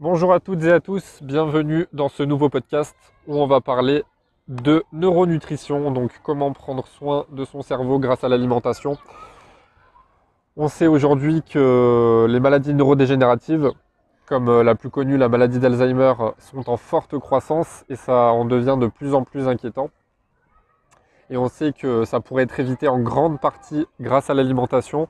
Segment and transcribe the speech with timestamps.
[0.00, 2.96] Bonjour à toutes et à tous, bienvenue dans ce nouveau podcast
[3.28, 4.02] où on va parler
[4.48, 8.98] de neuronutrition, donc comment prendre soin de son cerveau grâce à l'alimentation.
[10.56, 13.70] On sait aujourd'hui que les maladies neurodégénératives,
[14.26, 18.44] comme euh, la plus connue, la maladie d'Alzheimer, sont en forte croissance et ça en
[18.44, 19.90] devient de plus en plus inquiétant.
[21.30, 25.06] Et on sait que ça pourrait être évité en grande partie grâce à l'alimentation,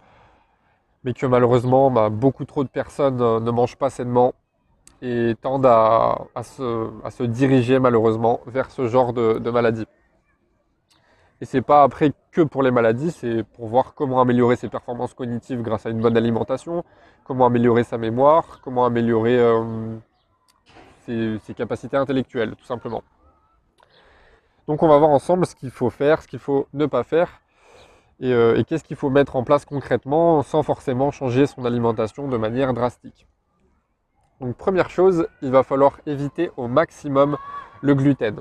[1.04, 4.34] mais que malheureusement, bah, beaucoup trop de personnes euh, ne mangent pas sainement
[5.04, 9.84] et tendent à, se, diriger malheureusement vers ce genre de, de maladie.
[11.40, 15.12] Et c'est pas après que pour les maladies, c'est pour voir comment améliorer ses performances
[15.12, 16.84] cognitives grâce à une bonne alimentation,
[17.24, 19.94] comment améliorer sa mémoire, comment améliorer euh,
[21.04, 23.02] ses, capacités intellectuelles, tout simplement.
[24.66, 27.42] Donc on va voir ensemble ce qu'il faut faire, ce qu'il faut ne pas faire,
[28.20, 32.26] et, euh, et qu'est-ce qu'il faut mettre en place concrètement sans forcément changer son alimentation
[32.26, 33.26] de manière drastique.
[34.40, 37.36] Donc première chose, il va falloir éviter au maximum
[37.82, 38.40] le gluten.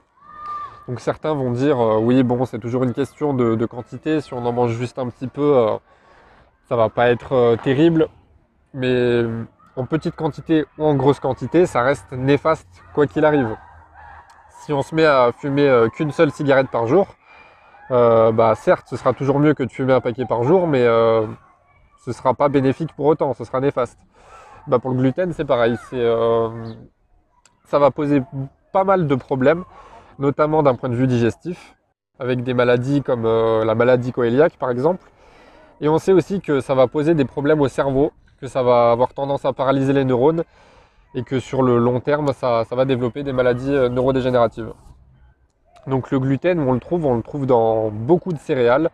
[0.88, 4.46] Donc certains vont dire euh, oui bon c'est toujours une question de, quantité, si on
[4.46, 5.78] en mange juste un petit peu, ça euh,
[6.70, 8.08] ça va pas être euh, terrible.
[8.74, 9.24] Mais
[9.76, 13.56] en petite quantité ou en grosse quantité, ça reste néfaste quoi qu'il arrive.
[14.62, 17.08] Si on se met à fumer qu'une seule cigarette par jour,
[17.90, 21.28] bah certes ce sera toujours mieux que de fumer un paquet par jour, mais ce
[22.08, 24.00] ne sera pas bénéfique pour autant, ce sera néfaste.
[24.68, 25.78] Bah, pour le gluten, c'est pareil.
[25.94, 26.50] Euh,
[27.66, 28.24] ça va poser
[28.72, 29.64] pas mal de problèmes,
[30.20, 31.76] notamment d'un point de vue digestif,
[32.18, 35.10] avec des maladies comme euh, la maladie coéliaque par exemple.
[35.82, 38.92] Et on sait aussi que ça va poser des problèmes au cerveau, que ça va
[38.92, 40.44] avoir tendance à paralyser les neurones
[41.14, 44.74] et que sur le long terme, ça, va développer des maladies euh, neurodégénératives.
[45.88, 48.90] Donc le gluten, on le trouve, on le trouve dans beaucoup de céréales,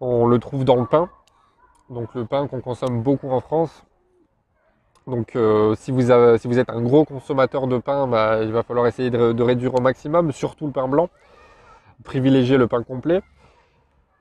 [0.00, 1.08] on le trouve dans le pain.
[1.90, 3.84] Donc le pain qu'on consomme beaucoup en France,
[5.06, 9.10] donc euh, si, vous êtes un gros consommateur de pain, bah, il va falloir essayer
[9.10, 11.10] de, réduire au maximum, surtout le pain blanc,
[12.04, 13.20] privilégier le pain complet.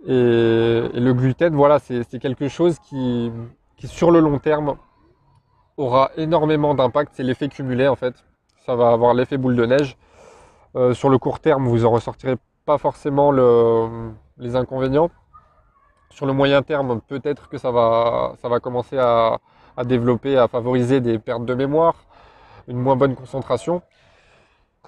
[0.05, 3.31] Et, le gluten, voilà, c'est quelque chose qui,
[3.85, 4.75] sur le long terme
[5.77, 7.13] aura énormément d'impact.
[7.15, 8.13] C'est l'effet cumulé en fait.
[8.65, 9.97] Ça va avoir l'effet boule de neige.
[10.75, 12.35] Euh, sur le court terme, vous en ressortirez
[12.65, 13.31] pas forcément
[14.37, 15.09] les inconvénients.
[16.09, 19.39] Sur le moyen terme, peut-être que ça va commencer à,
[19.77, 21.95] à développer, à favoriser des pertes de mémoire,
[22.67, 23.81] une moins bonne concentration.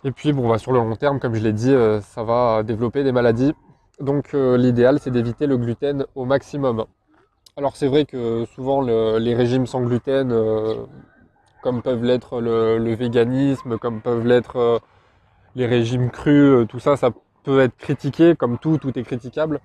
[0.03, 2.63] Et puis bon, bah, sur le long terme, comme je l'ai dit, euh, ça va
[2.63, 3.53] développer des maladies.
[3.99, 6.85] Donc euh, l'idéal, c'est d'éviter le gluten au maximum.
[7.57, 10.75] Alors c'est vrai que souvent les régimes sans gluten, euh,
[11.63, 14.81] comme peuvent l'être le, véganisme, comme peuvent l'être
[15.55, 17.11] les régimes crus, tout ça, ça
[17.43, 19.61] peut être critiqué, comme tout, tout est critiquable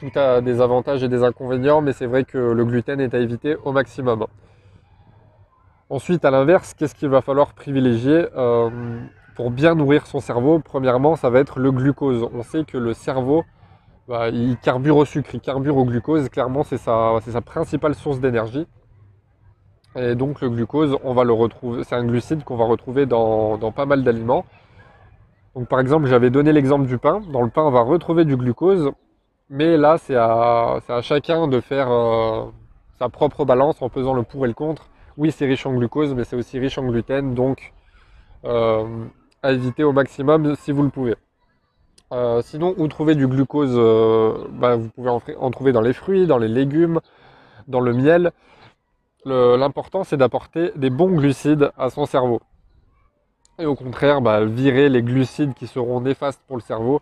[0.00, 3.18] tout a des avantages et des inconvénients, mais c'est vrai que le gluten est à
[3.18, 4.26] éviter au maximum.
[5.90, 8.70] Ensuite, à l'inverse, qu'est-ce qu'il va falloir privilégier euh,
[9.36, 10.58] pour bien nourrir son cerveau?
[10.58, 12.26] Premièrement, ça va être le glucose.
[12.34, 13.44] On sait que le cerveau,
[14.08, 16.28] bah, il carbure au sucre, il carbure au glucose.
[16.30, 18.66] Clairement, c'est sa, sa, principale source d'énergie.
[19.96, 23.56] Et donc le glucose, on va le retrouver, c'est un glucide qu'on va retrouver dans,
[23.58, 24.44] dans pas mal d'aliments.
[25.54, 27.20] Donc par exemple, j'avais donné l'exemple du pain.
[27.32, 28.90] Dans le pain, on va retrouver du glucose.
[29.50, 32.46] Mais là, c'est à, chacun de faire euh,
[32.98, 34.88] sa propre balance en pesant le pour et le contre.
[35.16, 37.72] Oui, c'est riche en glucose, mais c'est aussi riche en gluten, donc
[38.44, 39.04] euh,
[39.42, 41.14] à éviter au maximum si vous le pouvez.
[42.12, 43.76] Euh, sinon, où trouver du glucose
[44.50, 47.00] bah, Vous pouvez en, trouver dans les fruits, dans les légumes,
[47.68, 48.32] dans le miel.
[49.26, 52.40] L'important, c'est d'apporter des bons glucides à son cerveau.
[53.58, 57.00] Et au contraire, bah, virer les glucides qui seront néfastes pour le cerveau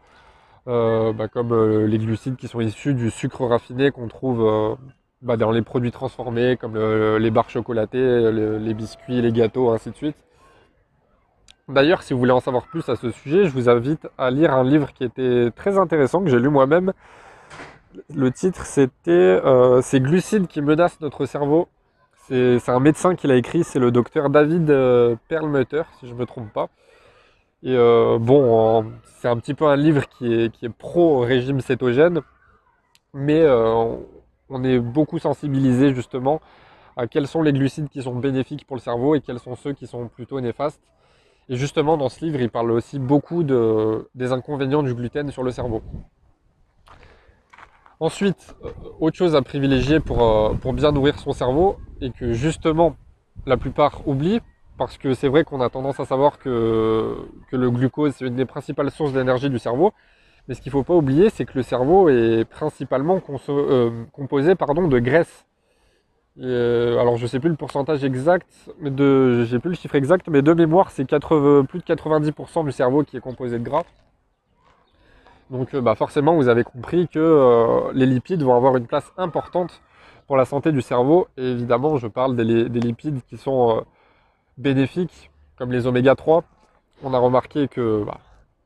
[0.66, 4.74] bah, comme euh, les glucides qui sont issus du sucre raffiné qu'on trouve euh,
[5.20, 9.96] bah, dans les produits transformés, comme les barres chocolatées, les biscuits, les gâteaux, ainsi de
[9.96, 10.16] suite.
[11.68, 14.52] D'ailleurs, si vous voulez en savoir plus à ce sujet, je vous invite à lire
[14.52, 16.92] un livre qui était très intéressant, que j'ai lu moi-même.
[18.14, 19.40] Le titre, c'était
[19.82, 21.68] Ces glucides qui menacent notre cerveau.
[22.28, 24.66] C'est un médecin qui l'a écrit, c'est le docteur David
[25.28, 26.68] Perlmutter, si je ne me trompe pas.
[27.64, 32.20] Et euh, bon, c'est un petit peu un livre qui est, pro-régime cétogène,
[33.14, 33.94] mais euh,
[34.48, 36.40] on est beaucoup sensibilisé justement
[36.96, 39.74] à quels sont les glucides qui sont bénéfiques pour le cerveau et quels sont ceux
[39.74, 40.82] qui sont plutôt néfastes.
[41.48, 45.52] Et justement, dans ce livre, il parle aussi beaucoup des inconvénients du gluten sur le
[45.52, 45.82] cerveau.
[48.00, 52.96] Ensuite, euh, autre chose à privilégier pour, pour bien nourrir son cerveau, et que justement
[53.46, 54.40] la plupart oublient,
[54.78, 57.16] parce que c'est vrai qu'on a tendance à savoir que,
[57.50, 59.92] le glucose, c'est une des principales sources d'énergie du cerveau.
[60.48, 64.54] Mais ce qu'il ne faut pas oublier, c'est que le cerveau est principalement euh, composé
[64.56, 65.46] pardon, de graisse.
[66.40, 68.48] Euh, alors je sais plus le pourcentage exact,
[68.80, 71.18] mais de, j'ai plus le chiffre exact, mais de mémoire c'est plus
[71.78, 73.84] de 90% du cerveau qui est composé de gras.
[75.50, 79.82] Donc euh, bah, forcément vous avez compris que les lipides vont avoir une place importante
[80.26, 81.28] pour la santé du cerveau.
[81.36, 82.44] Et évidemment je parle des,
[82.80, 83.84] lipides qui sont
[84.58, 86.44] bénéfiques, comme les oméga 3.
[87.02, 88.18] On a remarqué que bah,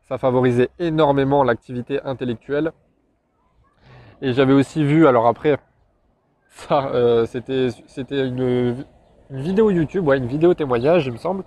[0.09, 2.73] ça favorisait énormément l'activité intellectuelle.
[4.23, 5.59] Et j'avais aussi vu, alors après,
[6.51, 8.85] ça, euh, c'était, une,
[9.31, 11.45] vidéo YouTube, ouais, une vidéo témoignage, il me semble,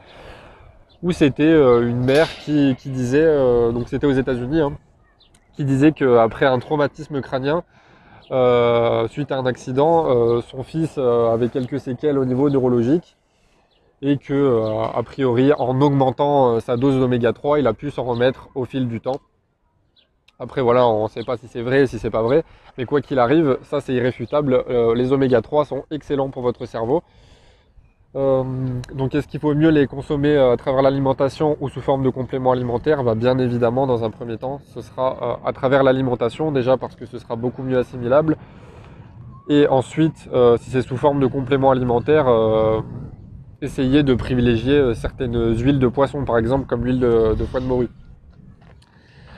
[1.01, 4.77] où c'était euh, une mère qui, disait, euh, donc c'était aux États-Unis, hein,
[5.53, 7.63] qui disait qu'après un traumatisme crânien,
[9.09, 13.17] suite à un accident, son fils avait quelques séquelles au niveau neurologique
[14.01, 14.63] et que,
[14.95, 18.87] a priori, en augmentant sa dose d'oméga 3, il a pu s'en remettre au fil
[18.87, 19.19] du temps.
[20.41, 22.45] Après voilà, on ne sait pas si c'est vrai, si c'est pas vrai,
[22.77, 24.63] mais quoi qu'il arrive, ça c'est irréfutable.
[24.69, 27.03] Euh, les oméga 3 sont excellents pour votre cerveau.
[28.15, 28.43] Euh,
[28.93, 32.09] donc est-ce qu'il faut mieux les consommer euh, à travers l'alimentation ou sous forme de
[32.09, 33.03] compléments alimentaires?
[33.03, 37.05] Bah, Bien évidemment, dans un premier temps, ce sera à travers l'alimentation, déjà parce que
[37.05, 38.37] ce sera beaucoup mieux assimilable.
[39.49, 40.29] Et ensuite,
[40.59, 42.27] si c'est sous forme de compléments alimentaires,
[43.61, 47.89] essayez de privilégier certaines huiles de poisson, par exemple, comme l'huile de, foie de morue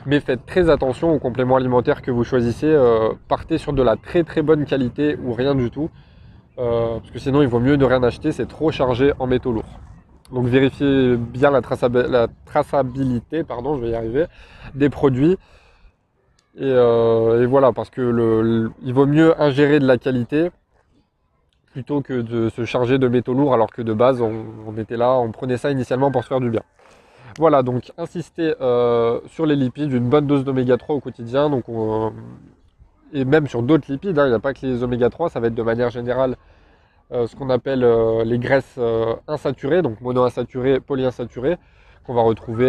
[0.05, 2.67] mais faites très attention aux compléments alimentaires que vous choisissez.
[2.67, 5.89] Euh, partez sur de la très très bonne qualité ou rien du tout,
[6.59, 9.51] euh, parce que sinon il vaut mieux ne rien acheter, c'est trop chargé en métaux
[9.51, 9.79] lourds.
[10.31, 11.61] Donc vérifiez bien la,
[12.45, 14.25] traçabilité, pardon, je vais arriver,
[14.75, 15.37] des produits.
[16.57, 20.51] Et, euh, voilà, parce que il vaut mieux ingérer de la qualité
[21.71, 25.13] plutôt que de se charger de métaux lourds alors que de base on, était là,
[25.13, 26.61] on prenait ça initialement pour se faire du bien.
[27.37, 31.63] Voilà, donc insister euh, sur les lipides, une bonne dose d'oméga 3 au quotidien, donc
[33.13, 35.39] et même sur d'autres lipides, hein, il n'y a pas que les oméga 3, ça
[35.39, 36.35] va être de manière générale
[37.13, 38.79] euh, ce qu'on appelle euh, les graisses
[39.27, 41.57] insaturées, donc monoinsaturées, polyinsaturées,
[42.05, 42.65] qu'on va retrouver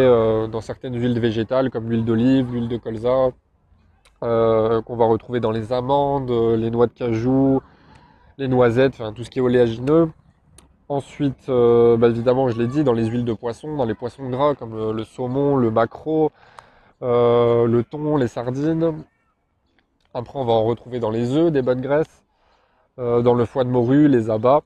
[0.53, 3.31] dans certaines huiles végétales comme l'huile d'olive, l'huile de colza,
[4.21, 7.63] qu'on va retrouver dans les amandes, les noix de cajou,
[8.39, 10.11] les noisettes, enfin tout ce qui est oléagineux.
[10.93, 14.29] Ensuite, euh, bah, évidemment, je l'ai dit, dans les huiles de poisson, dans les poissons
[14.29, 16.31] gras comme euh, le, saumon, le maquereau,
[17.03, 19.03] euh, le thon, les sardines.
[20.13, 22.25] Après, on va en retrouver dans les œufs, des bonnes graisses,
[22.99, 24.63] dans le foie de morue, les abats.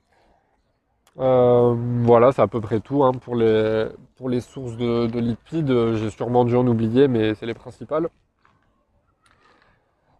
[1.15, 3.87] voilà, c'est à peu près tout hein, pour, les,
[4.17, 5.93] pour les sources de, lipides.
[5.95, 8.09] J'ai sûrement dû en oublier, mais c'est les principales.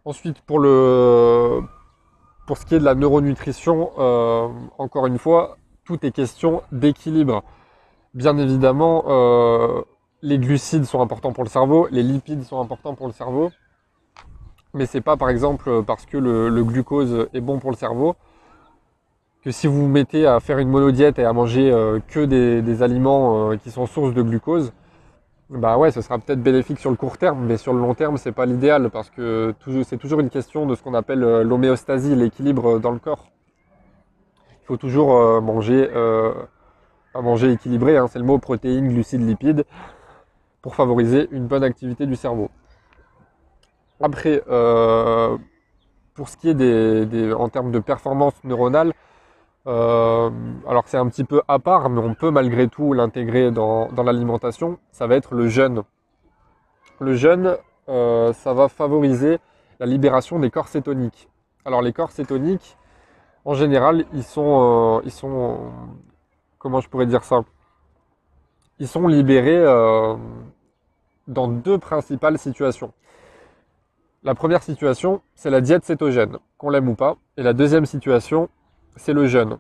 [0.06, 1.62] Ensuite, pour, le,
[2.48, 3.92] pour ce qui est de la neuronutrition,
[4.80, 5.58] encore une fois,
[5.88, 7.44] tout est question d'équilibre.
[8.14, 9.84] Bien évidemment, euh,
[10.22, 13.52] les glucides sont importants pour le cerveau, les lipides sont importants pour le cerveau,
[14.74, 18.16] mais c'est pas par exemple parce que le, glucose est bon pour le cerveau
[19.44, 22.82] que si vous vous mettez à faire une monodiète et à manger euh, que des,
[22.82, 24.74] aliments euh, qui sont source de glucose,
[25.50, 28.18] bah ouais, ce sera peut-être bénéfique sur le court terme, mais sur le long terme,
[28.18, 29.54] c'est pas l'idéal parce que
[29.84, 33.28] c'est toujours une question de ce qu'on appelle l'homéostasie, l'équilibre dans le corps
[34.68, 36.34] faut toujours euh, manger, euh,
[37.16, 39.64] manger équilibré, hein, c'est le mot protéines, glucides, lipides,
[40.62, 42.50] pour favoriser une bonne activité du cerveau.
[44.02, 45.38] Après, euh,
[46.16, 48.94] pour ce qui est des, en termes de performance neuronale,
[49.68, 54.80] alors c'est un petit peu à part, mais on peut malgré tout l'intégrer dans, l'alimentation,
[54.92, 55.84] ça va être le jeûne.
[57.00, 57.58] Le jeûne,
[57.88, 59.40] ça va favoriser
[59.80, 61.30] la libération des corps cétoniques.
[61.66, 62.78] Alors les corps cétoniques,
[63.46, 65.72] en général, ils sont, euh, ils sont,
[66.58, 67.44] comment je pourrais dire ça?
[68.80, 70.16] Ils sont libérés euh,
[71.28, 72.94] dans deux principales situations.
[74.24, 77.16] La première situation, c'est la diète cétogène, qu'on l'aime ou pas.
[77.38, 78.50] Et la deuxième situation,
[78.98, 79.58] c'est le jeûne.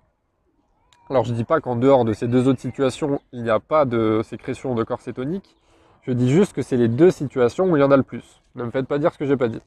[1.10, 3.60] Alors je ne dis pas qu'en dehors de ces deux autres situations, il n'y a
[3.60, 5.56] pas de sécrétion de corps cétonique.
[6.02, 8.42] Je dis juste que c'est les deux situations où il y en a le plus.
[8.56, 9.62] Ne me faites pas dire ce que j'ai pas dit.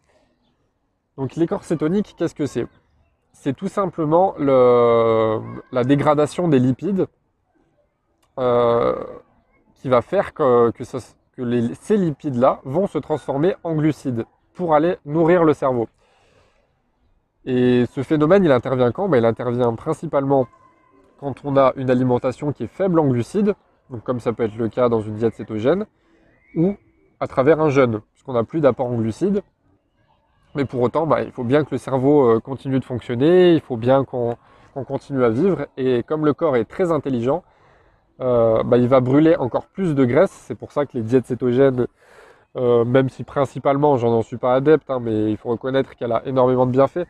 [1.16, 2.66] Donc les corps cétoniques, qu'est-ce que c'est?
[3.32, 7.06] C'est tout simplement la dégradation des lipides
[8.38, 8.94] euh,
[9.76, 10.72] qui va faire que,
[11.80, 14.24] ces lipides-là vont se transformer en glucides
[14.54, 15.88] pour aller nourrir le cerveau.
[17.50, 19.08] Et ce phénomène, il intervient quand?
[19.08, 20.46] Ben, Il intervient principalement
[21.18, 23.54] quand on a une alimentation qui est faible en glucides,
[23.90, 25.86] donc comme ça peut être le cas dans une diète cétogène,
[26.54, 26.76] ou
[27.18, 29.42] à travers un jeûne, puisqu'on n'a plus d'apport en glucides,
[30.54, 33.60] mais pour autant, bah, il faut bien que le cerveau euh, continue de fonctionner, il
[33.60, 34.36] faut bien qu'on
[34.86, 35.66] continue à vivre.
[35.76, 37.42] Et comme le corps est très intelligent,
[38.20, 40.30] euh, bah, il va brûler encore plus de graisse.
[40.46, 41.88] C'est pour ça que les diètes cétogènes,
[42.56, 46.22] euh, même si principalement j'en suis pas adepte, hein, mais il faut reconnaître qu'elle a
[46.26, 47.06] énormément de bienfaits.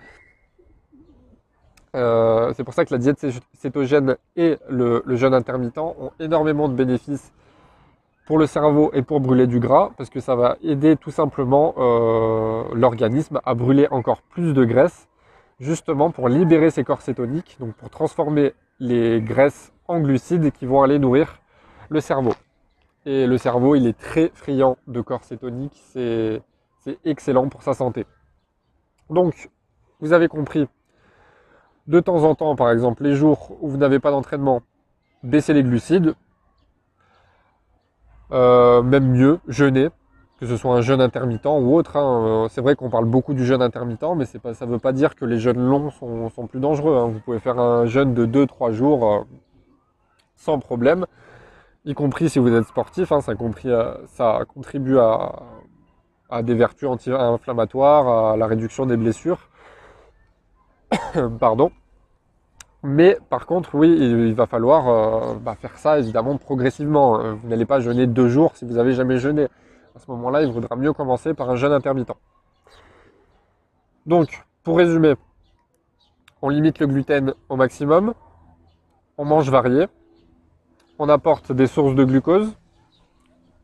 [1.97, 6.75] Euh, c'est pour ça que la diète cétogène et le, jeûne intermittent ont énormément de
[6.75, 7.33] bénéfices
[8.27, 11.75] pour le cerveau et pour brûler du gras, parce que ça va aider tout simplement
[11.79, 15.09] euh, l'organisme à brûler encore plus de graisse,
[15.59, 20.83] justement pour libérer ses corps cétoniques, donc pour transformer les graisses en glucides qui vont
[20.83, 21.41] aller nourrir
[21.89, 22.35] le cerveau.
[23.05, 26.43] Et le cerveau, il est très friand de corps cétoniques, c'est
[27.05, 28.07] excellent pour sa santé.
[29.09, 29.51] Donc,
[29.99, 30.69] vous avez compris,
[31.91, 34.63] de temps en temps, par exemple, les jours où vous n'avez pas d'entraînement,
[35.25, 36.15] baissez les glucides,
[38.31, 39.89] euh, même mieux, jeûner,
[40.39, 41.97] que ce soit un jeûne intermittent ou autre.
[41.97, 42.47] Hein.
[42.49, 45.25] C'est vrai qu'on parle beaucoup du jeûne intermittent, mais ça ne veut pas dire que
[45.25, 46.97] les jeûnes longs sont, plus dangereux.
[46.97, 47.09] Hein.
[47.09, 49.21] Vous pouvez faire un jeûne de 2-3 jours euh,
[50.37, 51.07] sans problème,
[51.85, 53.11] y compris si vous êtes sportif.
[53.11, 53.21] Hein.
[53.21, 59.49] ça, euh, contribue à des vertus anti-inflammatoires, à la réduction des blessures.
[61.41, 61.73] Pardon.
[62.83, 67.21] Mais par contre, oui, il, va falloir euh, bah, faire ça évidemment progressivement.
[67.21, 67.35] Hein.
[67.35, 69.49] Vous n'allez pas jeûner deux jours si vous n'avez jamais jeûné.
[69.95, 72.13] À ce moment-là, il vaudra mieux commencer par un jeûne intermittent.
[74.07, 75.15] Donc, pour résumer,
[76.41, 78.15] on limite le gluten au maximum,
[79.19, 79.87] on mange varié,
[80.99, 82.57] on apporte des sources de glucose,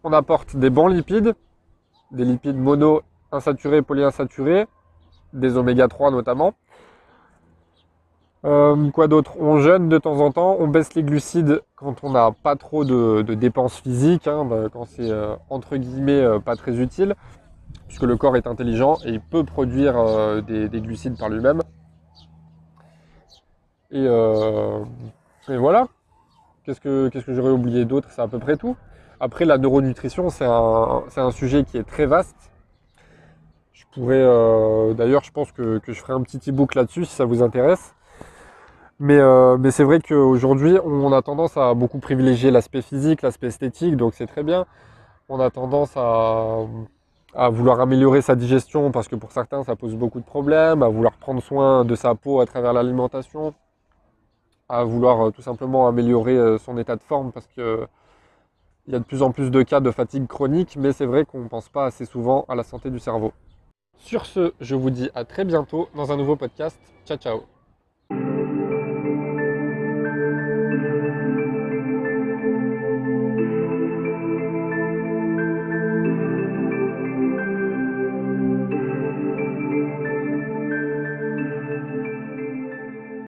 [0.05, 1.35] on apporte des bons lipides,
[2.11, 3.01] des lipides mono
[3.33, 4.67] insaturés, polyinsaturés,
[5.33, 6.55] des oméga 3 notamment,
[8.45, 9.33] euh, quoi d'autre?
[9.41, 12.85] On jeûne de temps en temps, on baisse les glucides quand on n'a pas trop
[12.85, 17.15] de, dépenses physiques, hein, bah, quand c'est euh, entre guillemets euh, pas très utile,
[17.89, 19.97] puisque le corps est intelligent et il peut produire
[20.43, 21.63] des, glucides par lui-même.
[23.91, 24.07] Et,
[25.57, 25.89] voilà.
[26.65, 28.09] Qu'est-ce que, j'aurais oublié d'autre?
[28.11, 28.77] C'est à peu près tout.
[29.19, 32.51] Après, la neuronutrition, c'est un, un, sujet qui est très vaste.
[33.73, 34.23] Je pourrais,
[34.95, 37.96] d'ailleurs, je pense que, que je ferai un petit e-book là-dessus si ça vous intéresse.
[39.03, 43.97] Euh, mais, c'est vrai qu'aujourd'hui, on a tendance à beaucoup privilégier l'aspect physique, l'aspect esthétique,
[43.97, 44.67] donc c'est très bien.
[45.29, 46.61] On a tendance à,
[47.51, 51.15] vouloir améliorer sa digestion parce que pour certains, ça pose beaucoup de problèmes, à vouloir
[51.19, 53.55] prendre soin de sa peau à travers l'alimentation,
[54.69, 57.87] à vouloir euh, tout simplement améliorer euh, son état de forme parce qu'il
[58.89, 61.41] y a de plus en plus de cas de fatigue chronique, mais c'est vrai qu'on
[61.41, 63.33] ne pense pas assez souvent à la santé du cerveau.
[63.99, 66.79] Sur ce, je vous dis à très bientôt dans un nouveau podcast.
[67.05, 67.56] Ciao ciao